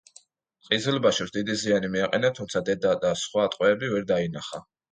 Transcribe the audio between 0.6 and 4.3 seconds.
ყიზილბაშებს დიდი ზიანი მიაყენა თუმცა, დედა და სხვა ტყვეები ვერ